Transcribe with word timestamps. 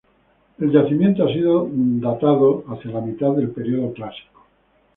El 0.57 0.71
yacimiento 0.73 1.23
ha 1.23 1.31
sido 1.31 1.69
datado 1.71 2.63
hacia 2.69 2.89
la 2.89 3.01
mitad 3.01 3.33
del 3.35 3.51
periodo 3.51 3.93
clásico. 3.93 4.47